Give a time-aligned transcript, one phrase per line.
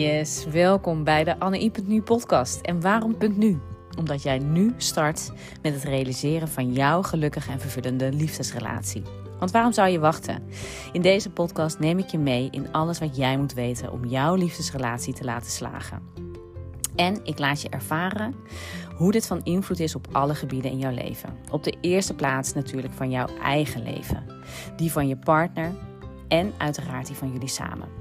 [0.00, 2.60] Yes, welkom bij de Anne.nu podcast.
[2.60, 3.60] En waarom .nu?
[3.98, 9.02] Omdat jij nu start met het realiseren van jouw gelukkige en vervullende liefdesrelatie.
[9.38, 10.42] Want waarom zou je wachten?
[10.92, 14.34] In deze podcast neem ik je mee in alles wat jij moet weten om jouw
[14.34, 16.02] liefdesrelatie te laten slagen.
[16.96, 18.34] En ik laat je ervaren
[18.96, 21.36] hoe dit van invloed is op alle gebieden in jouw leven.
[21.50, 24.24] Op de eerste plaats natuurlijk van jouw eigen leven,
[24.76, 25.72] die van je partner
[26.28, 27.99] en uiteraard die van jullie samen.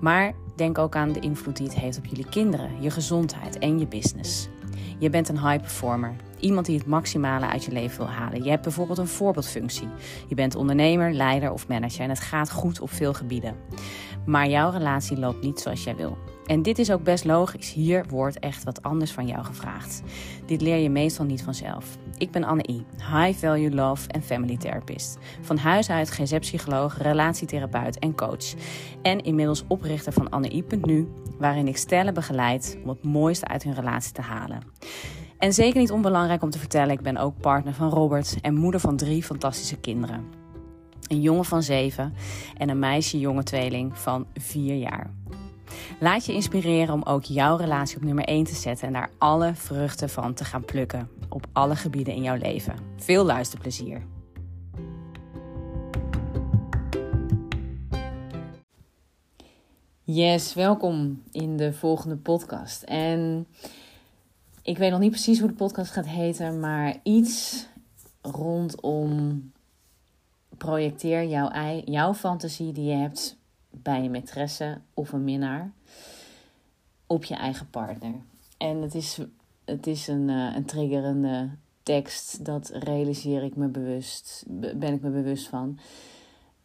[0.00, 3.78] Maar denk ook aan de invloed die het heeft op jullie kinderen, je gezondheid en
[3.78, 4.48] je business.
[4.98, 6.14] Je bent een high performer.
[6.40, 8.44] Iemand die het maximale uit je leven wil halen.
[8.44, 9.88] Je hebt bijvoorbeeld een voorbeeldfunctie.
[10.28, 13.56] Je bent ondernemer, leider of manager en het gaat goed op veel gebieden.
[14.26, 16.18] Maar jouw relatie loopt niet zoals jij wil.
[16.46, 17.72] En dit is ook best logisch.
[17.72, 20.02] Hier wordt echt wat anders van jou gevraagd.
[20.46, 21.96] Dit leer je meestal niet vanzelf.
[22.20, 25.18] Ik ben Anne I, High Value Love en Family Therapist.
[25.40, 28.54] Van huis uit GZ-psycholoog, relatietherapeut en coach.
[29.02, 31.08] En inmiddels oprichter van AnneI.nu,
[31.38, 34.62] waarin ik stellen begeleid om het mooiste uit hun relatie te halen.
[35.38, 38.80] En zeker niet onbelangrijk om te vertellen, ik ben ook partner van Robert en moeder
[38.80, 40.24] van drie fantastische kinderen.
[41.08, 42.14] Een jongen van zeven
[42.56, 45.10] en een meisje-jonge tweeling van vier jaar.
[46.00, 49.54] Laat je inspireren om ook jouw relatie op nummer 1 te zetten en daar alle
[49.54, 52.74] vruchten van te gaan plukken op alle gebieden in jouw leven.
[52.96, 54.02] Veel luisterplezier.
[60.02, 62.82] Yes, welkom in de volgende podcast.
[62.82, 63.46] En
[64.62, 67.66] ik weet nog niet precies hoe de podcast gaat heten, maar iets
[68.22, 69.52] rondom
[70.58, 73.39] projecteer jouw, jouw fantasie die je hebt
[73.70, 75.72] bij een maîtresse of een minnaar
[77.06, 78.14] op je eigen partner.
[78.56, 79.18] En het is,
[79.64, 81.50] het is een, uh, een triggerende
[81.82, 85.78] tekst, dat realiseer ik me bewust, ben ik me bewust van.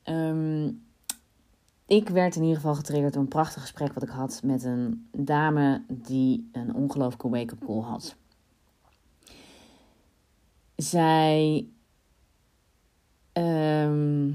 [0.04, 0.72] Ehm,
[1.86, 5.08] ik werd in ieder geval getriggerd door een prachtig gesprek wat ik had met een
[5.12, 8.16] dame die een ongelooflijke wake-up call had.
[10.76, 11.68] Zij
[13.32, 14.32] ehm,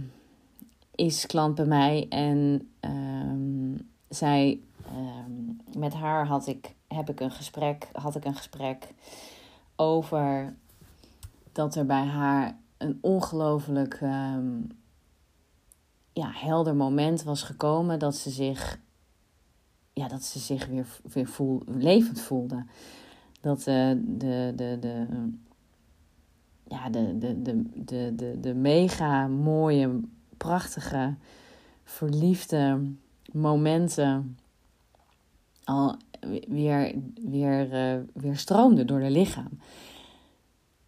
[1.00, 4.60] is klant bij mij en um, zij,
[4.96, 8.94] um, met haar had ik, heb ik een gesprek, had ik een gesprek
[9.76, 10.54] over
[11.52, 14.66] dat er bij haar een ongelooflijk um,
[16.12, 18.80] ja, helder moment was gekomen dat ze zich,
[19.92, 22.64] ja, dat ze zich weer, weer voel, levend voelde.
[23.40, 25.06] Dat uh, de, de, de,
[26.68, 30.00] ja, de, de, de, de, de, de mega mooie
[30.44, 31.14] prachtige,
[31.84, 32.80] verliefde
[33.32, 34.38] momenten
[35.64, 35.96] al
[36.48, 36.94] weer,
[37.28, 39.60] weer, uh, weer stroomden door de lichaam.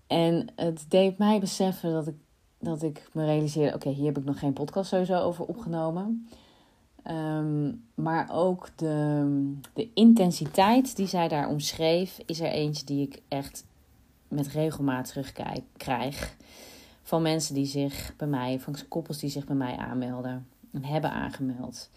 [0.06, 2.14] En het deed mij beseffen dat ik,
[2.58, 6.28] dat ik me realiseerde: oké, hier heb ik nog geen podcast sowieso over opgenomen.
[7.10, 13.22] Um, maar ook de, de intensiteit die zij daar omschreef, is er eentje die ik
[13.28, 13.64] echt
[14.28, 16.36] met regelmaat terugkrijg
[17.02, 21.10] van mensen die zich bij mij, van koppels die zich bij mij aanmelden en hebben
[21.10, 21.90] aangemeld.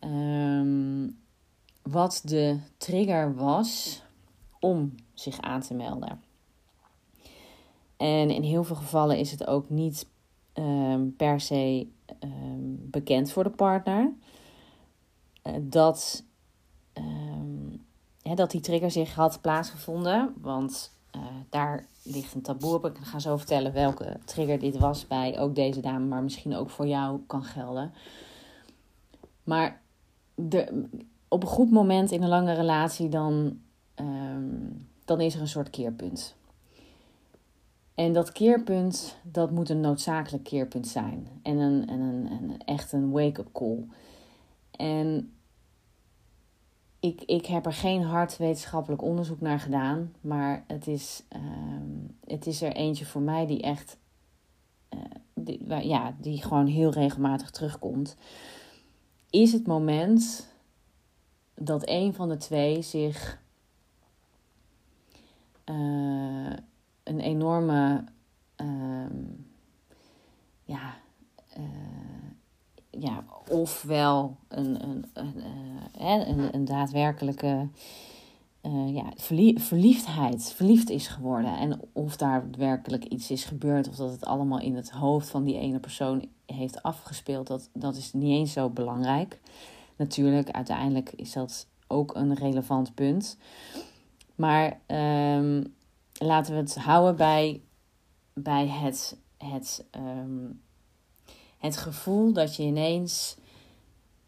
[0.00, 1.18] Um,
[1.82, 4.02] wat de trigger was
[4.60, 6.22] om zich aan te melden.
[7.96, 10.06] En in heel veel gevallen is het ook niet
[10.54, 11.86] um, per se
[12.20, 14.12] um, bekend voor de partner
[15.42, 16.24] uh, dat,
[18.34, 20.34] dat die trigger zich had plaatsgevonden.
[20.40, 22.84] Want uh, daar ligt een taboe op.
[22.84, 26.70] Ik ga zo vertellen welke trigger dit was bij ook deze dame, maar misschien ook
[26.70, 27.92] voor jou kan gelden.
[29.44, 29.80] Maar
[30.34, 30.86] de,
[31.28, 33.58] op een goed moment in een lange relatie, dan,
[33.94, 36.34] um, dan is er een soort keerpunt.
[37.94, 41.28] En dat keerpunt, dat moet een noodzakelijk keerpunt zijn.
[41.42, 43.86] En, een, en een, een echt een wake-up call.
[44.70, 45.32] En
[47.04, 52.46] ik, ik heb er geen hard wetenschappelijk onderzoek naar gedaan, maar het is, um, het
[52.46, 53.96] is er eentje voor mij die echt,
[54.94, 55.00] uh,
[55.34, 58.16] die, ja, die gewoon heel regelmatig terugkomt.
[59.30, 60.48] Is het moment
[61.54, 63.40] dat een van de twee zich
[65.64, 66.52] uh,
[67.02, 68.04] een enorme,
[68.56, 69.46] um,
[70.64, 70.96] ja,
[71.58, 72.13] uh,
[72.98, 75.34] ja, ofwel een, een, een,
[76.00, 77.68] uh, een, een daadwerkelijke
[78.62, 79.12] uh, ja,
[79.56, 81.56] verliefdheid, verliefd is geworden.
[81.56, 85.44] En of daar werkelijk iets is gebeurd, of dat het allemaal in het hoofd van
[85.44, 89.40] die ene persoon heeft afgespeeld, dat, dat is niet eens zo belangrijk.
[89.96, 93.38] Natuurlijk, uiteindelijk is dat ook een relevant punt.
[94.34, 94.80] Maar
[95.36, 95.74] um,
[96.12, 97.60] laten we het houden bij,
[98.32, 100.60] bij het, het um,
[101.64, 103.36] het gevoel dat je ineens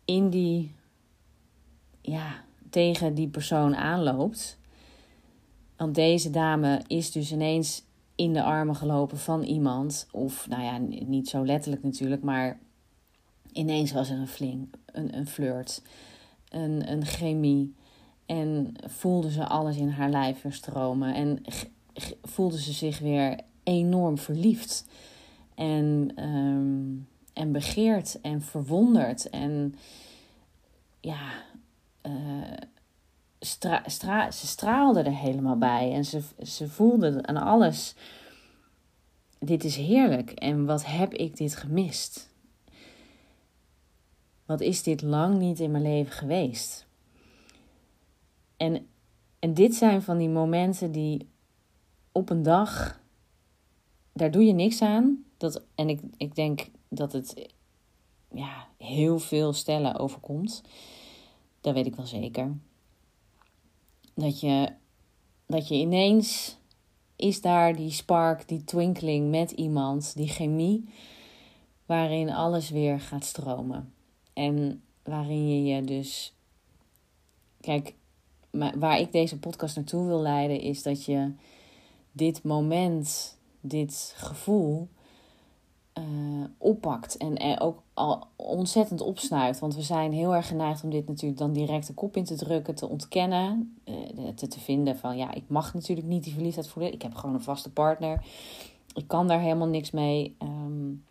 [0.04, 0.74] in die,
[2.00, 4.58] ja, tegen die persoon aanloopt.
[5.76, 7.84] Want deze dame is dus ineens
[8.14, 10.08] in de armen gelopen van iemand.
[10.12, 12.58] Of nou ja, niet zo letterlijk natuurlijk, maar
[13.52, 15.82] ineens was er een fling, een, een flirt,
[16.48, 17.74] een, een chemie.
[18.26, 21.14] En voelde ze alles in haar lijf weer stromen.
[21.14, 21.42] En
[22.22, 24.86] voelde ze zich weer enorm verliefd.
[25.54, 29.30] En, um, en begeerd en verwonderd.
[29.30, 29.74] En
[31.00, 31.32] ja,
[32.02, 32.52] uh,
[33.40, 35.92] stra, stra, ze straalde er helemaal bij.
[35.92, 37.94] En ze, ze voelde aan alles.
[39.38, 40.30] Dit is heerlijk.
[40.30, 42.28] En wat heb ik dit gemist?
[44.46, 46.86] Wat is dit lang niet in mijn leven geweest?
[48.56, 48.86] En,
[49.38, 51.28] en dit zijn van die momenten die
[52.12, 53.00] op een dag,
[54.12, 55.24] daar doe je niks aan.
[55.36, 56.66] Dat, en ik, ik denk
[56.96, 57.48] dat het
[58.32, 60.62] ja, heel veel stellen overkomt.
[61.60, 62.56] Dat weet ik wel zeker.
[64.14, 64.72] Dat je,
[65.46, 66.56] dat je ineens
[67.16, 70.88] is daar die spark, die twinkling met iemand, die chemie,
[71.86, 73.92] waarin alles weer gaat stromen.
[74.32, 76.34] En waarin je je dus.
[77.60, 77.94] Kijk,
[78.50, 81.32] waar ik deze podcast naartoe wil leiden, is dat je
[82.12, 84.88] dit moment, dit gevoel
[85.98, 89.60] uh, oppakt en ook al ontzettend opsnuift.
[89.60, 92.36] Want we zijn heel erg geneigd om dit natuurlijk dan direct de kop in te
[92.36, 93.94] drukken, te ontkennen, uh,
[94.34, 96.92] te, te vinden van ja, ik mag natuurlijk niet die verliefdheid voelen.
[96.92, 98.24] Ik heb gewoon een vaste partner.
[98.94, 100.36] Ik kan daar helemaal niks mee.
[100.42, 101.04] Um,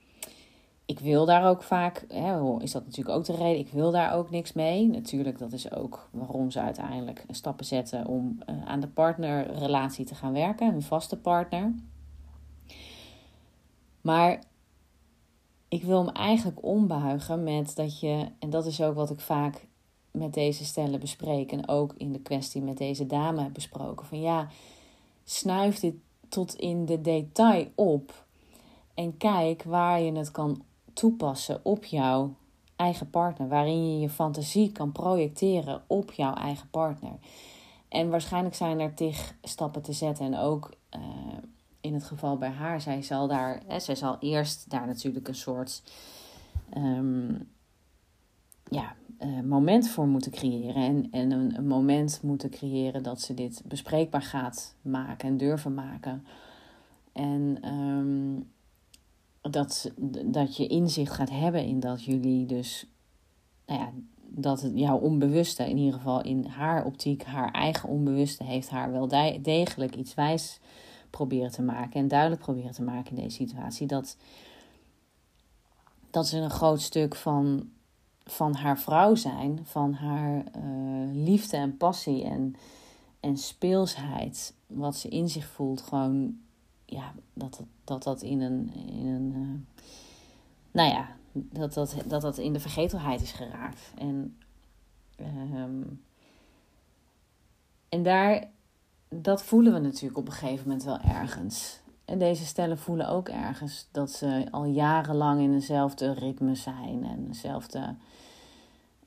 [0.86, 4.14] ik wil daar ook vaak, hè, is dat natuurlijk ook de reden, ik wil daar
[4.14, 4.88] ook niks mee.
[4.88, 10.16] Natuurlijk, dat is ook waarom ze uiteindelijk stappen zetten om uh, aan de partnerrelatie te
[10.16, 11.74] gaan werken, een vaste partner.
[14.02, 14.44] Maar
[15.75, 19.66] ik wil hem eigenlijk ombuigen met dat je, en dat is ook wat ik vaak
[20.12, 24.22] met deze stellen bespreek en ook in de kwestie met deze dame heb besproken, van
[24.22, 24.48] ja,
[25.24, 25.95] snuif dit
[26.30, 28.25] tot in de detail op
[28.94, 30.63] en kijk waar je het kan
[30.94, 32.33] toepassen op jouw
[32.75, 37.13] eigen partner, waarin je je fantasie kan projecteren op jouw eigen partner.
[37.88, 40.25] En waarschijnlijk zijn er tig stappen te zetten.
[40.25, 41.01] En ook uh,
[41.86, 45.36] in het geval bij haar, zij zal daar, hè, zij zal eerst daar natuurlijk een
[45.36, 45.84] soort
[46.78, 47.48] um,
[48.70, 50.84] ja, uh, moment voor moeten creëren.
[50.84, 56.26] En, en een, moment moeten creëren dat ze dit bespreekbaar gaat maken en durven maken.
[57.12, 58.52] En um,
[59.42, 59.92] dat,
[60.26, 62.88] dat je inzicht gaat hebben in dat jullie dus,
[63.66, 63.92] nou ja,
[64.28, 68.92] dat het jouw onbewuste, in ieder geval in haar optiek, haar eigen onbewuste, heeft haar
[68.92, 69.08] wel
[69.42, 70.60] degelijk iets wijs
[71.15, 73.88] proberen te maken en duidelijk proberen te maken in deze situatie.
[73.88, 74.17] Dat,
[76.09, 77.69] dat ze een groot stuk van,
[78.23, 82.56] van haar vrouw zijn, van haar uh, liefde en passie en,
[83.19, 86.38] en speelsheid, wat ze in zich voelt, gewoon
[86.85, 88.73] ja, dat, dat dat in een.
[88.73, 89.83] In een uh,
[90.71, 93.94] nou ja, dat dat, dat dat in de vergetelheid is geraakt.
[93.97, 94.38] En,
[95.53, 96.01] um,
[97.89, 98.47] en daar,
[99.21, 101.79] dat voelen we natuurlijk op een gegeven moment wel ergens.
[102.06, 107.27] En deze stellen voelen ook ergens dat ze al jarenlang in dezelfde ritme zijn en
[107.27, 107.95] dezelfde.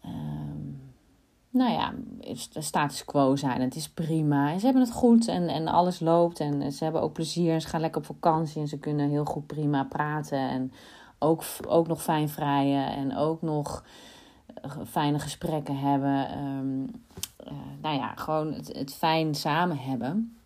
[0.05, 0.81] Um,
[1.51, 1.93] nou ja,
[2.61, 3.61] status quo zijn.
[3.61, 4.51] Het is prima.
[4.51, 6.41] En ze hebben het goed en, en alles loopt.
[6.41, 7.61] En ze hebben ook plezier.
[7.61, 8.61] Ze gaan lekker op vakantie.
[8.61, 10.39] En ze kunnen heel goed prima praten.
[10.39, 10.73] En
[11.19, 12.93] ook, ook nog fijn vrijen.
[12.93, 13.85] En ook nog
[14.55, 16.39] eh, fijne gesprekken hebben.
[16.39, 16.91] Um,
[17.51, 20.39] uh, nou ja, gewoon het, het fijn samen hebben.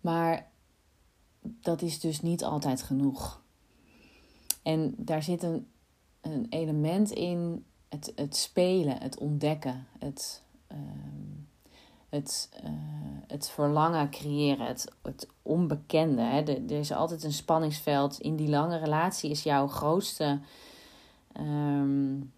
[0.00, 0.50] Maar
[1.42, 3.40] dat is dus niet altijd genoeg.
[4.62, 5.66] En daar zit een,
[6.20, 10.42] een element in het, het spelen, het ontdekken, het,
[10.72, 10.78] uh,
[12.08, 12.70] het, uh,
[13.26, 16.22] het verlangen creëren, het, het onbekende.
[16.22, 16.42] Hè.
[16.42, 18.20] er is altijd een spanningsveld.
[18.20, 20.40] In die lange relatie is jouw grootste,
[21.40, 22.32] um,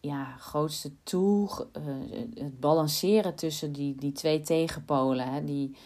[0.00, 1.84] ja, grootste tool uh,
[2.34, 5.32] het balanceren tussen die, die twee tegenpolen.
[5.32, 5.44] Hè.
[5.44, 5.76] Die,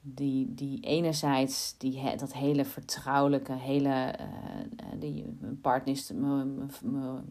[0.00, 6.70] die, die enerzijds die, dat hele vertrouwelijke, hele, uh, die, mijn partner is mijn,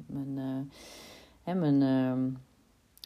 [0.06, 0.38] mijn,
[1.46, 2.34] uh, mijn, uh,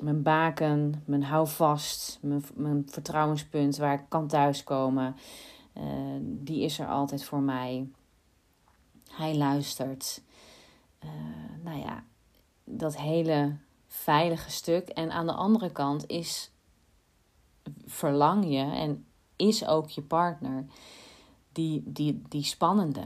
[0.04, 5.16] mijn baken, mijn houvast, mijn, mijn vertrouwenspunt waar ik kan thuiskomen.
[6.22, 7.88] Die is er altijd voor mij.
[9.12, 10.22] Hij luistert.
[11.64, 12.04] Nou ja,
[12.66, 13.58] dat hele
[13.88, 14.90] veilige stuk.
[14.90, 16.52] En aan de andere kant is
[17.86, 19.06] verlang je en
[19.36, 20.66] is ook je partner
[21.52, 23.04] die, die, die spannende,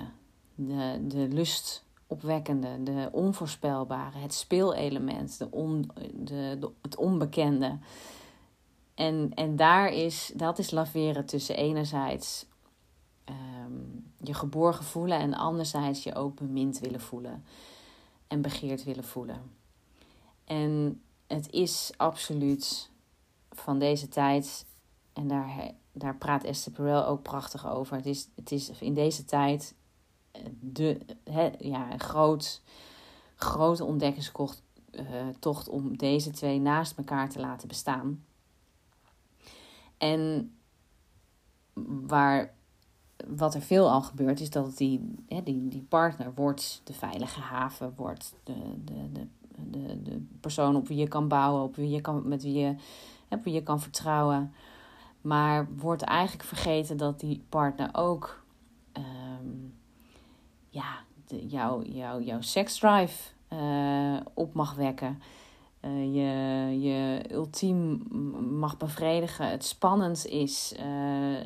[0.56, 7.78] de, de lust opwekkende, de onvoorspelbare, het speelelement, de on, de, de, het onbekende.
[8.96, 12.46] En, en daar is, dat is laveren tussen enerzijds
[13.26, 17.44] um, je geborgen voelen en anderzijds je ook bemind willen voelen
[18.30, 19.52] en begeerd willen voelen.
[20.44, 22.90] En het is absoluut
[23.52, 24.66] van deze tijd,
[25.14, 27.96] en daar, daar praat Esther Perel ook prachtig over.
[27.96, 29.76] Het is, het is in deze tijd
[30.60, 32.62] de, he, ja, een groot,
[33.36, 38.26] grote ontdekkingstocht uh, om deze twee naast elkaar te laten bestaan.
[39.98, 40.54] En
[42.08, 42.56] waar,
[43.28, 47.40] wat er veel al gebeurt, is dat die, hè, die, die partner wordt de veilige
[47.40, 48.54] haven, wordt de,
[48.86, 49.28] de, de,
[49.70, 52.76] de, de persoon op wie je kan bouwen, op wie je kan, met wie je,
[53.44, 54.54] wie je kan vertrouwen.
[55.22, 58.44] Maar wordt eigenlijk vergeten dat die partner ook
[58.98, 59.74] um,
[60.70, 60.98] ja,
[61.28, 65.22] de, jouw jou, jouw seksdrive uh, op mag wekken.
[65.86, 68.04] Uh, je, je ultiem
[68.60, 69.50] mag bevredigen.
[69.50, 71.38] Het spannend is, uh,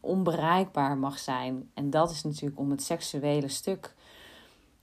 [0.00, 1.70] onbereikbaar mag zijn.
[1.74, 3.94] En dat is natuurlijk om het seksuele stuk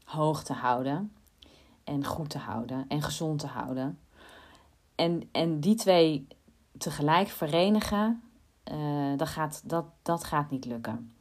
[0.03, 1.13] hoog te houden.
[1.83, 2.85] En goed te houden.
[2.87, 3.99] En gezond te houden.
[4.95, 6.27] En, en die twee
[6.77, 8.21] tegelijk verenigen,
[9.17, 11.13] dat, gaat, dat, dat gaat niet lukken.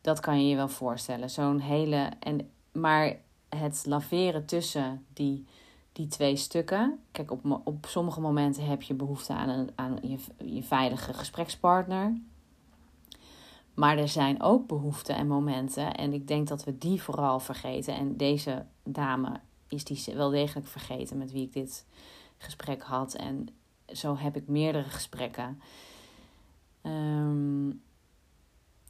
[0.00, 1.30] Dat kan je je wel voorstellen.
[1.30, 2.10] Zo'n hele.
[2.20, 3.16] En, maar
[3.48, 5.46] het laveren tussen die,
[5.96, 6.98] die twee stukken.
[7.10, 12.20] Kijk, op, op sommige momenten heb je behoefte aan, een, aan je, je veilige gesprekspartner.
[13.74, 15.94] Maar er zijn ook behoeften en momenten.
[15.94, 17.94] En ik denk dat we die vooral vergeten.
[17.94, 21.86] En deze dame is die wel degelijk vergeten met wie ik dit
[22.38, 23.14] gesprek had.
[23.14, 23.48] En
[23.86, 25.60] zo heb ik meerdere gesprekken.
[26.82, 27.82] Um,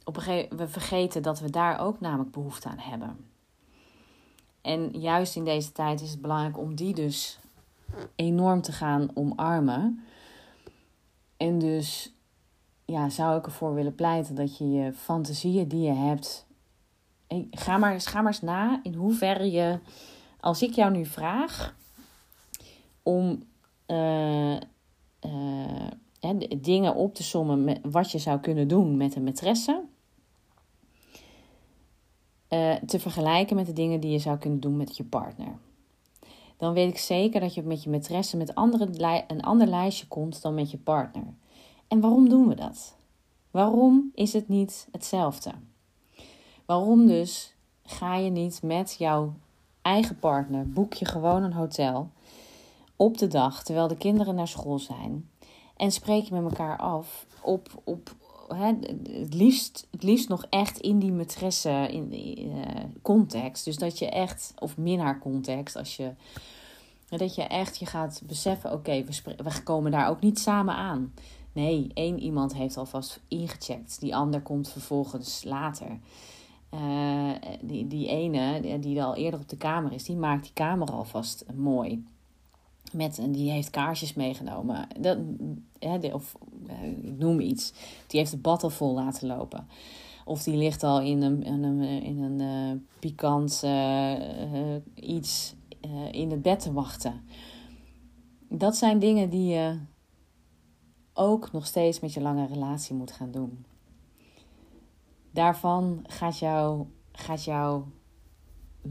[0.03, 3.25] op een gegeven we vergeten dat we daar ook namelijk behoefte aan hebben.
[4.67, 7.39] En juist in deze tijd is het belangrijk om die dus
[8.15, 10.03] enorm te gaan omarmen.
[11.37, 12.13] En dus
[12.85, 16.45] ja, zou ik ervoor willen pleiten dat je je fantasieën die je hebt.
[17.51, 19.79] Ga maar, ga maar eens na in hoeverre je.
[20.39, 21.75] Als ik jou nu vraag
[23.03, 23.43] om
[23.87, 24.55] uh,
[25.25, 29.96] uh, dingen op te sommen met wat je zou kunnen doen met een maîtresse.
[32.47, 35.57] Eh, te vergelijken met de dingen die je zou kunnen doen met je partner.
[36.57, 40.41] Dan weet ik zeker dat je met je maîtresse met andere, een ander lijstje komt
[40.41, 41.33] dan met je partner.
[41.87, 42.95] En waarom doen we dat?
[43.51, 45.51] Waarom is het niet hetzelfde?
[46.65, 49.33] Waarom dus ga je niet met jouw
[49.81, 52.09] eigen partner, boek je gewoon een hotel
[52.95, 55.29] op de dag terwijl de kinderen naar school zijn
[55.75, 58.15] en spreek je met elkaar af op, op,
[58.55, 62.65] het, liefst, het liefst nog echt in die maîtresse in, uh,
[63.01, 63.65] context.
[63.65, 66.11] Dus dat je echt, of minnaar context, als je,
[67.09, 71.13] dat je echt je gaat beseffen: oké, we, we komen daar ook niet samen aan.
[71.51, 75.99] Nee, één iemand heeft alvast ingecheckt, die ander komt vervolgens later.
[76.73, 80.87] Uh, die, die ene, die al eerder op de kamer is, die maakt die kamer
[80.87, 82.05] alvast mooi.
[82.93, 84.87] Met, die heeft kaarsjes meegenomen.
[84.99, 85.17] Dat,
[85.79, 86.35] hè, of
[86.67, 87.73] eh, ik noem iets.
[88.07, 89.67] Die heeft bad al vol laten lopen.
[90.25, 95.55] Of die ligt al in een, in een, in een uh, pikant uh, iets
[96.11, 97.21] in het bed te wachten.
[98.49, 99.79] Dat zijn dingen die je
[101.13, 103.65] ook nog steeds met je lange relatie moet gaan doen.
[105.31, 107.87] Daarvan gaat, jou, gaat jouw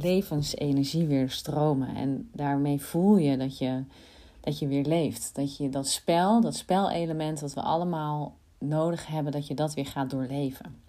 [0.02, 1.94] levensenergie weer stromen.
[1.94, 3.84] En daarmee voel je dat je
[4.46, 5.34] dat je weer leeft.
[5.34, 9.86] Dat je dat spel, dat spelelement dat we allemaal nodig hebben, dat je dat weer
[9.86, 10.80] gaat doorleven.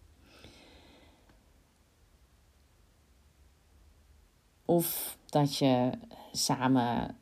[4.66, 5.90] Of dat je
[6.32, 7.16] samen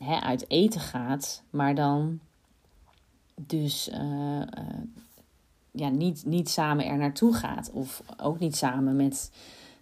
[0.00, 2.20] uh, uit eten gaat, maar dan
[3.34, 4.44] dus uh, uh,
[5.70, 7.70] ja, niet, niet samen er naartoe gaat.
[7.72, 9.30] Of ook niet samen met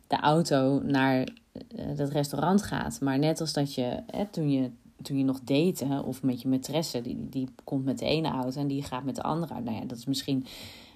[0.08, 1.28] de auto naar
[1.76, 3.00] het restaurant gaat.
[3.00, 4.70] Maar net als dat je hè, toen je
[5.02, 8.60] toen je nog date, of met je maîtresse, die, die komt met de ene auto
[8.60, 9.60] en die gaat met de andere.
[9.60, 10.46] Nou ja, dat is misschien,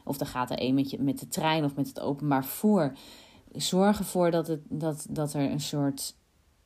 [0.05, 2.93] of dan gaat er een met, je, met de trein of met het openbaar vervoer.
[3.53, 6.15] Zorg ervoor dat, het, dat, dat er een soort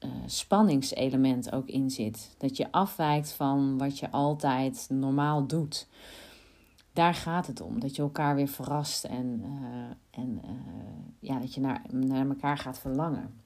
[0.00, 2.34] uh, spanningselement ook in zit.
[2.38, 5.88] Dat je afwijkt van wat je altijd normaal doet.
[6.96, 7.80] Daar gaat het om.
[7.80, 10.50] Dat je elkaar weer verrast en, uh, en uh,
[11.18, 13.40] ja, dat je naar, naar elkaar gaat verlangen.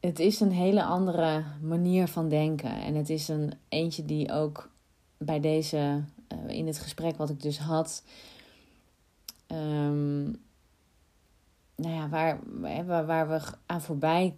[0.00, 2.70] het is een hele andere manier van denken.
[2.70, 4.70] En het is een eentje die ook
[5.16, 8.04] bij deze, uh, in het gesprek wat ik dus had,
[9.52, 10.24] um,
[11.74, 12.38] nou ja, waar,
[12.86, 14.34] waar, waar we aan voorbij,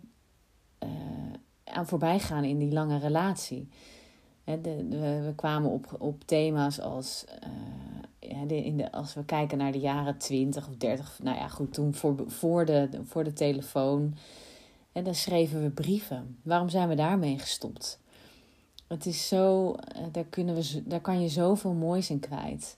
[1.64, 3.68] aan voorbij gaan in die lange relatie.
[4.54, 7.24] We kwamen op, op thema's als,
[8.46, 11.72] de, in de, als we kijken naar de jaren 20 of 30, nou ja, goed,
[11.72, 14.14] toen voor, voor, de, voor de telefoon.
[14.92, 16.38] En dan schreven we brieven.
[16.42, 18.00] Waarom zijn we daarmee gestopt?
[18.86, 22.76] Het is zo, eh, daar, kunnen we, daar kan je zoveel moois in kwijt.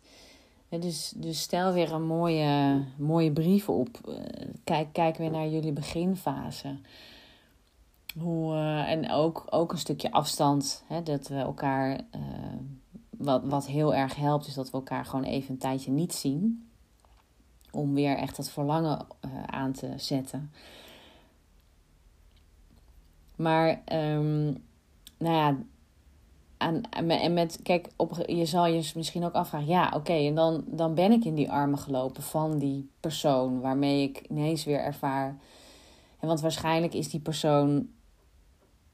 [0.69, 3.89] dus, dus stel weer een mooie, mooie brief op.
[4.09, 4.15] Eh,
[4.65, 6.77] kijk, kijk weer naar jullie beginfase.
[8.19, 10.85] Hoe, uh, en ook, ook een stukje afstand.
[10.87, 12.01] Hè, dat we elkaar.
[12.15, 12.21] Uh,
[13.11, 16.71] wat, wat heel erg helpt, is dat we elkaar gewoon even een tijdje niet zien.
[17.71, 20.53] Om weer echt dat verlangen uh, aan te zetten.
[23.37, 24.65] Maar, um,
[25.19, 25.57] nou ja,
[26.91, 30.95] en met, kijk, op, je zal je misschien ook afvragen, ja, oké, en dan, dan
[30.95, 35.39] ben ik in die armen gelopen van die persoon waarmee ik ineens weer ervaar.
[36.19, 37.89] En want waarschijnlijk is die persoon,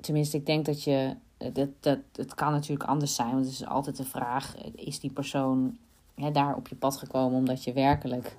[0.06, 1.16] tenminste, ik denk dat je,
[1.52, 5.10] dat, dat, het kan natuurlijk anders zijn, want het is altijd de vraag, is die
[5.10, 5.76] persoon
[6.14, 8.36] hè, daar op je pad gekomen omdat je werkelijk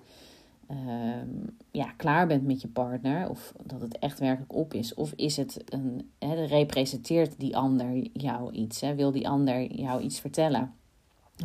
[0.67, 1.29] Ehm,
[1.71, 5.37] ja, klaar bent met je partner, of dat het echt werkelijk op is, of is
[5.37, 8.81] het een, hè, representeert die ander jou iets?
[8.81, 8.95] Hè?
[8.95, 10.73] Wil die ander jou iets vertellen?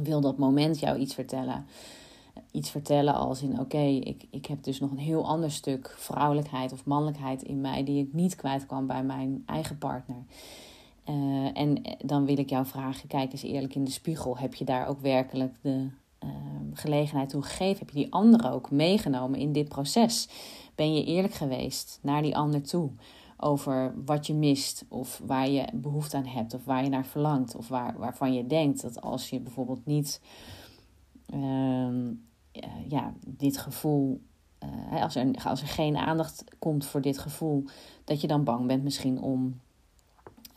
[0.02, 1.66] Wil dat moment jou iets vertellen?
[2.52, 6.72] Iets vertellen als in: oké, ik, ik heb dus nog een heel ander stuk vrouwelijkheid
[6.72, 10.24] of mannelijkheid in mij die ik niet kwijt kan bij mijn eigen partner.
[11.08, 14.38] Uh, en dan wil ik jou vragen: kijk eens eerlijk in de spiegel.
[14.38, 15.88] Heb je daar ook werkelijk de
[16.22, 17.78] Ehm, gelegenheid toe gegeven?
[17.78, 20.28] Heb je die ander ook meegenomen in dit proces?
[20.74, 22.90] Ben je eerlijk geweest naar die ander toe
[23.36, 27.56] over wat je mist of waar je behoefte aan hebt of waar je naar verlangt
[27.56, 30.20] of waar, waarvan je denkt dat als je bijvoorbeeld niet
[32.52, 34.20] ehm, ja, dit gevoel,
[34.92, 37.64] uh, als, er, als er geen aandacht komt voor dit gevoel,
[38.04, 39.60] dat je dan bang bent misschien om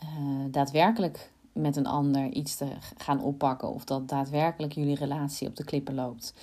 [0.02, 3.74] uh, daadwerkelijk met een ander iets te gaan oppakken.
[3.74, 6.34] Of dat daadwerkelijk jullie relatie op de klippen loopt.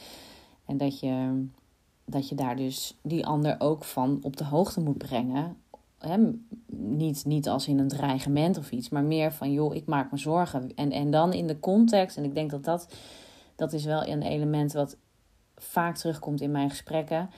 [0.66, 1.46] En dat je,
[2.06, 5.58] dat je daar dus die ander ook van op de hoogte moet brengen.
[6.76, 10.18] niet, niet als in een dreigement of iets, maar meer van joh, ik maak me
[10.18, 10.72] zorgen.
[10.76, 12.88] En, en dan in de context, en ik denk dat dat,
[13.56, 14.98] dat is wel een element wat
[15.63, 17.30] vaak terugkomt in mijn gesprekken.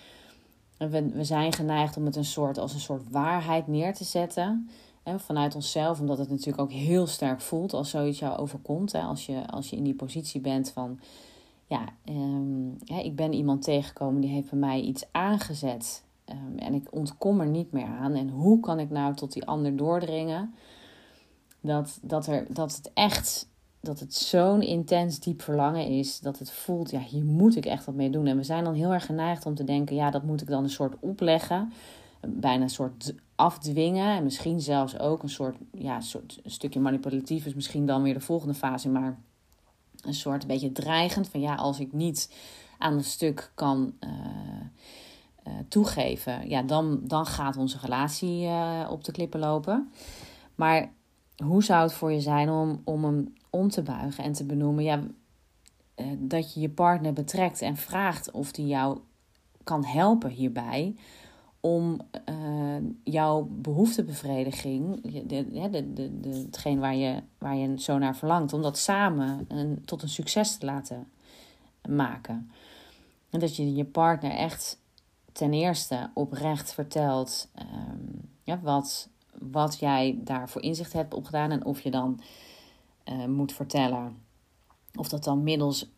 [0.78, 4.70] We, we zijn geneigd om het een soort als een soort waarheid neer te zetten.
[5.04, 8.92] En vanuit onszelf, omdat het natuurlijk ook heel sterk voelt als zoiets jou overkomt.
[8.92, 11.00] Hè, als, je, als je in die positie bent van,
[11.68, 16.04] ja, um, ik ben iemand tegengekomen die heeft bij mij iets aangezet.
[16.30, 18.14] Um, en ik ontkom er niet meer aan.
[18.14, 20.54] En hoe kan ik nou tot die ander doordringen?
[21.62, 23.50] Dat, dat, er, dat het echt,
[23.86, 26.20] dat het zo'n intens diep verlangen is.
[26.20, 28.28] Dat het voelt, ja, hier moet ik echt wat mee doen.
[28.28, 30.64] En we zijn dan heel erg geneigd om te denken, ja, dat moet ik dan
[30.64, 31.72] een soort opleggen
[32.28, 34.16] bijna een soort afdwingen.
[34.16, 38.14] En misschien zelfs ook een soort, ja, soort een stukje manipulatief is misschien dan weer
[38.14, 38.90] de volgende fase.
[38.90, 39.18] Maar
[40.02, 42.34] een soort een beetje dreigend van ja, als ik niet
[42.78, 44.10] aan een stuk kan uh,
[45.48, 49.92] uh, toegeven, ja, dan, dan gaat onze relatie uh, op de klippen lopen.
[50.56, 50.92] Maar
[51.44, 54.84] hoe zou het voor je zijn om, om hem om te buigen en te benoemen?
[54.84, 55.04] Ja,
[56.18, 59.00] dat je je partner betrekt en vraagt of die jou
[59.64, 60.96] kan helpen hierbij
[61.60, 68.16] om uh, jouw behoeftebevrediging, de, de, de, de, hetgeen waar je, waar je zo naar
[68.16, 71.08] verlangt, om dat samen een, tot een succes te laten
[71.90, 72.52] maken.
[73.30, 74.80] En dat je je partner echt
[75.32, 81.82] ten eerste oprecht vertelt um, ja, wat, wat jij daarvoor inzicht hebt opgedaan en of
[81.82, 82.20] je dan
[83.06, 84.24] uh, moet vertellen
[84.96, 85.90] of dat dan middels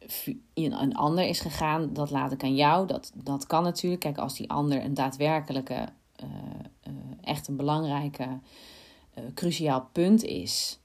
[0.54, 2.88] een ander is gegaan, dat laat ik aan jou.
[2.88, 4.02] Dat, dat kan natuurlijk.
[4.02, 5.88] Kijk, als die ander een daadwerkelijke,
[6.24, 6.30] uh,
[6.88, 8.40] uh, echt een belangrijke,
[9.34, 10.80] cruciaal punt is,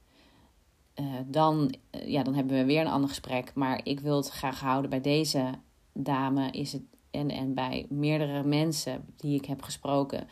[1.26, 3.54] dan, ja, dan hebben we weer een ander gesprek.
[3.54, 5.50] Maar ik wil het graag houden bij deze
[5.92, 10.28] dame is het, en, en bij meerdere mensen die ik heb gesproken,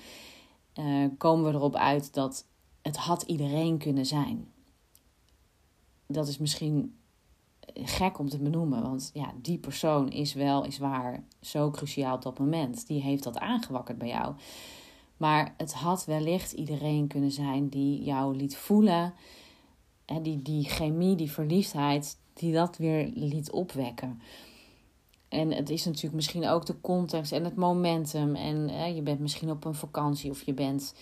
[1.18, 2.46] komen we erop uit dat
[2.82, 4.52] het had iedereen kunnen zijn.
[6.06, 6.94] Dat is misschien
[7.74, 8.82] gek om te benoemen.
[8.82, 12.86] Want ja, die persoon is wel, is waar, zo cruciaal op dat moment.
[12.86, 14.34] Die heeft dat aangewakkerd bij jou.
[15.16, 19.14] Maar het had wellicht iedereen kunnen zijn die jou liet voelen.
[20.06, 24.20] Hè, die, die chemie, die verliefdheid, die dat weer liet opwekken.
[25.30, 28.34] En het is natuurlijk misschien ook de context en het momentum.
[28.34, 30.94] En je bent misschien op een vakantie of je bent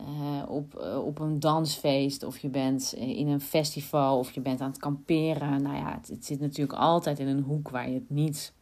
[0.00, 4.60] uh, op, uh, op een dansfeest of je bent in een festival of je bent
[4.60, 5.62] aan het kamperen.
[5.62, 8.52] Nou ja, het, zit natuurlijk altijd in een hoek waar je het niet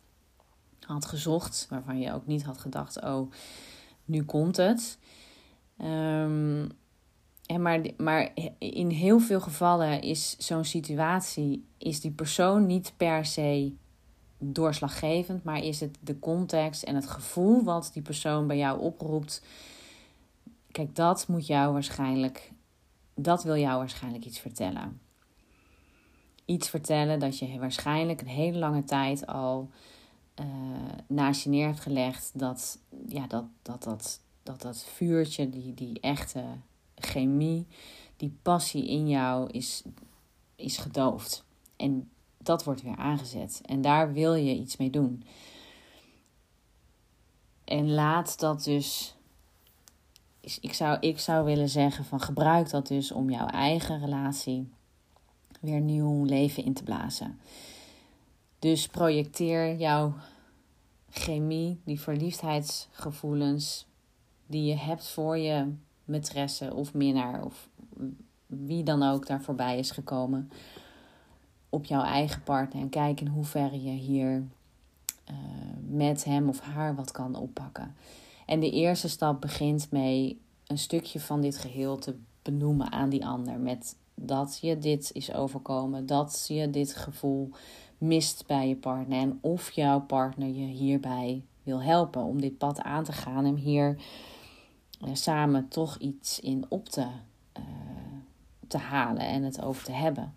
[0.81, 3.31] had gezocht, waarvan je ook niet had gedacht: oh,
[4.05, 4.99] nu komt het.
[5.81, 6.69] Um,
[7.47, 13.25] en maar, maar in heel veel gevallen is zo'n situatie, is die persoon niet per
[13.25, 13.73] se
[14.39, 19.43] doorslaggevend, maar is het de context en het gevoel wat die persoon bij jou oproept.
[20.71, 22.53] Kijk, dat moet jou waarschijnlijk,
[23.15, 25.01] dat wil jou waarschijnlijk iets vertellen.
[26.45, 29.71] Iets vertellen dat je waarschijnlijk een hele lange tijd al
[30.41, 30.47] uh,
[31.07, 36.01] naast je neer hebt gelegd dat, ja, dat, dat, dat, dat, dat vuurtje, die, die
[36.01, 36.45] echte
[36.95, 37.67] chemie,
[38.17, 39.83] die passie in jou is,
[40.57, 41.45] is gedoofd.
[41.77, 43.61] En dat wordt weer aangezet.
[43.65, 45.25] En daar wil je iets mee doen.
[47.65, 49.17] En laat dat dus.
[50.61, 54.69] Ik zou, ik zou willen zeggen van gebruik dat dus om jouw eigen relatie
[55.61, 57.39] weer nieuw leven in te blazen.
[58.59, 60.15] Dus projecteer jouw
[61.11, 63.87] chemie, die verliefdheidsgevoelens
[64.47, 65.73] die je hebt voor je
[66.05, 67.69] maîtresse of minnaar of
[68.47, 70.51] wie dan ook daar voorbij is gekomen
[71.71, 74.47] op jouw eigen partner en kijk in hoeverre je hier
[75.31, 75.37] uh,
[75.89, 77.95] met hem of haar wat kan oppakken.
[78.47, 83.27] En de eerste stap begint mee een stukje van dit geheel te benoemen aan die
[83.27, 83.59] ander.
[83.59, 87.51] Met dat je dit is overkomen, dat je dit gevoel
[87.99, 89.19] mist bij je partner.
[89.19, 93.57] En of jouw partner je hierbij wil helpen om dit pad aan te gaan en
[93.57, 93.97] hier
[95.05, 97.07] uh, samen toch iets in op te,
[97.59, 97.63] uh,
[98.67, 100.35] te halen en het over te hebben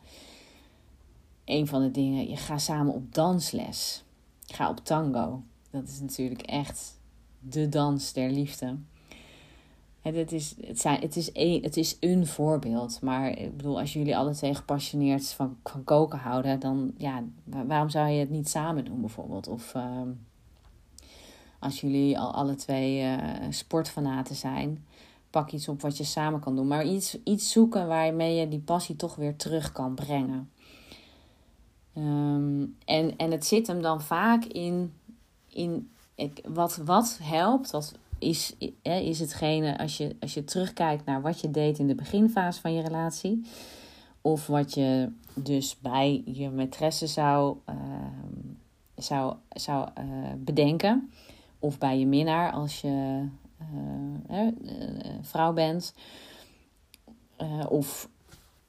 [1.45, 4.03] een van de dingen, je gaat samen op dansles.
[4.45, 5.43] Ga op tango.
[5.69, 6.99] Dat is natuurlijk echt
[7.39, 8.77] de dans der liefde.
[10.01, 13.01] Het is, het, zijn, het, is een, het is een voorbeeld.
[13.01, 17.89] Maar ik bedoel, als jullie alle twee gepassioneerd van, van koken houden, dan ja, waarom
[17.89, 19.47] zou je het niet samen doen bijvoorbeeld?
[19.47, 20.01] Of uh,
[21.59, 23.17] als jullie al alle twee uh,
[23.49, 24.85] sportfanaten zijn,
[25.29, 26.67] pak iets op wat je samen kan doen.
[26.67, 30.49] Maar iets, iets zoeken waarmee je die passie toch weer terug kan brengen.
[31.93, 34.93] Ehm, en, en het zit hem dan vaak in,
[35.49, 41.21] in ik, wat, wat helpt, wat is, is hetgene als je, als je terugkijkt naar
[41.21, 43.45] wat je deed in de beginfase van je relatie.
[44.21, 48.53] Of wat je dus bij je maîtresse zou, ehm,
[48.95, 50.05] zou, zou uh,
[50.37, 51.11] bedenken.
[51.59, 53.25] Of bij je minnaar als je
[54.29, 54.47] uh,
[55.21, 55.93] vrouw bent.
[57.69, 58.09] of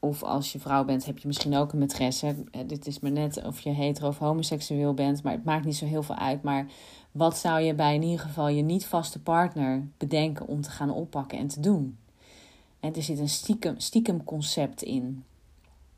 [0.04, 2.26] of als je vrouw bent, heb je misschien ook een maîtresse.
[2.50, 5.76] Eh, dit is maar net of je hetero of homoseksueel bent, maar het maakt niet
[5.76, 6.42] zo heel veel uit.
[6.42, 6.66] Maar
[7.12, 10.90] wat zou je bij in ieder geval je niet vaste partner bedenken om te gaan
[10.90, 11.98] oppakken en te doen?
[12.80, 15.24] En er zit een stiekem, stiekem concept in.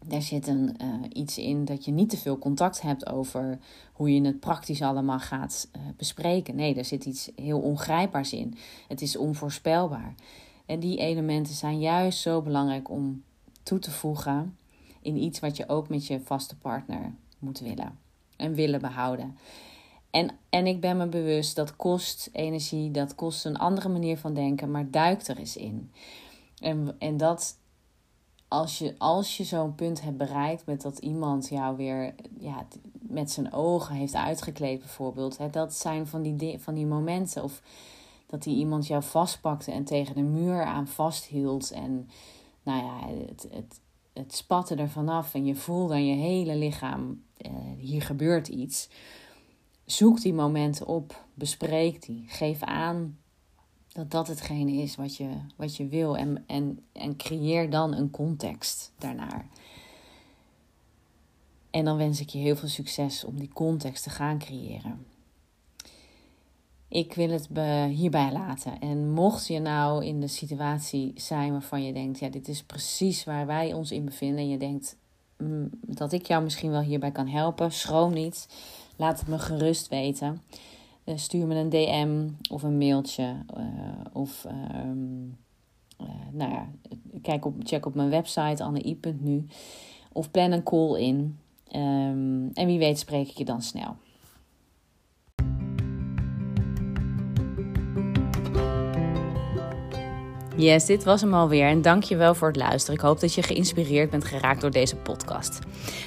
[0.07, 3.59] Daar zit een, uh, iets in dat je niet te veel contact hebt over
[3.93, 6.57] hoe je het praktisch allemaal gaat uh, bespreken.
[6.57, 8.55] Nee, daar zit iets heel ongrijpbaars in.
[8.89, 10.15] Het is onvoorspelbaar.
[10.67, 13.23] En die elementen zijn juist zo belangrijk om
[13.65, 14.57] toe te voegen
[15.01, 17.99] in iets wat je ook met je vaste partner moet willen
[18.37, 19.39] en willen behouden.
[20.11, 24.35] En, en ik ben me bewust dat kost energie, dat kost een andere manier van
[24.35, 25.93] denken, maar duik er eens in.
[26.59, 27.59] En, en dat
[28.49, 32.67] als je, als je zo'n punt hebt bereikt met dat iemand jou weer ja,
[33.01, 37.43] met zijn ogen heeft uitgekleed, bijvoorbeeld, hè, dat zijn van die, van die momenten.
[37.43, 37.63] Of
[38.27, 41.71] dat die iemand jou vastpakte en tegen de muur aan vasthield.
[41.71, 42.09] En
[42.65, 43.81] nou ja, het, het,
[44.13, 48.89] het spatte er vanaf en je voelt aan je hele lichaam, uh, hier gebeurt iets.
[49.85, 53.19] Zoek die momenten op, bespreek die, geef aan
[53.89, 58.11] dat dat hetgene is wat je, wat je wil en, en, en creëer dan een
[58.11, 59.49] context daarnaar.
[61.71, 65.07] En dan wens ik je heel veel succes om die context te gaan creëren
[66.95, 67.49] ik wil het
[67.89, 68.81] hierbij laten.
[68.81, 73.25] En mocht je nou in de situatie zijn waarvan je denkt, ja, dit is precies
[73.25, 74.39] waar wij ons in bevinden.
[74.39, 74.97] En je denkt
[75.39, 78.49] mm, dat ik jou misschien wel hierbij kan helpen, schroom niet.
[78.97, 80.43] Laat het me gerust weten.
[81.05, 83.37] Uh, stuur me een DM of een mailtje.
[83.57, 83.65] Uh,
[84.13, 85.25] of ehm,
[86.01, 86.69] uh, nou ja,
[87.23, 89.47] kijk op, check op mijn website annei.nu.
[90.13, 91.39] Of plan een call in.
[91.73, 93.97] Um, en wie weet spreek ik je dan snel.
[100.57, 102.95] Yes, dit was hem alweer en dank je wel voor het luisteren.
[102.95, 105.59] Ik hoop dat je geïnspireerd bent geraakt door deze podcast.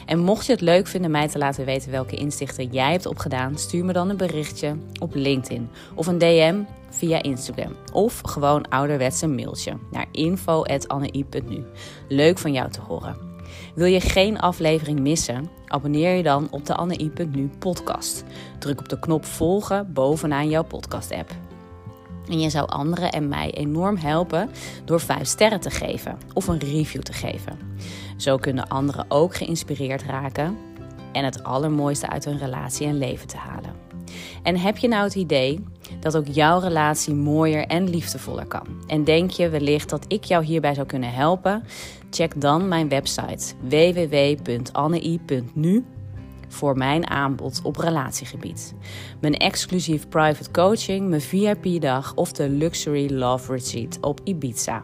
[0.05, 3.57] En mocht je het leuk vinden mij te laten weten welke inzichten jij hebt opgedaan,
[3.57, 9.21] stuur me dan een berichtje op LinkedIn of een DM via Instagram of gewoon ouderwets
[9.21, 11.63] een mailtje naar info@annei.nu.
[12.07, 13.17] Leuk van jou te horen.
[13.75, 15.49] Wil je geen aflevering missen?
[15.67, 18.23] Abonneer je dan op de Anne.nu podcast.
[18.59, 21.46] Druk op de knop volgen bovenaan jouw podcast-app.
[22.29, 24.49] En je zou anderen en mij enorm helpen
[24.85, 27.59] door 5 sterren te geven of een review te geven.
[28.17, 30.57] Zo kunnen anderen ook geïnspireerd raken
[31.11, 33.85] en het allermooiste uit hun relatie en leven te halen.
[34.43, 35.63] En heb je nou het idee
[35.99, 38.67] dat ook jouw relatie mooier en liefdevoller kan?
[38.87, 41.63] En denk je wellicht dat ik jou hierbij zou kunnen helpen?
[42.09, 45.05] Check dan mijn website www.annei.nu
[46.47, 48.73] voor mijn aanbod op relatiegebied.
[49.21, 54.83] Mijn exclusief private coaching, mijn VIP-dag of de Luxury Love Retreat op Ibiza.